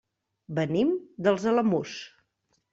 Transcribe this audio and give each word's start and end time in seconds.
Venim 0.59 0.95
dels 1.29 1.47
Alamús. 1.53 1.95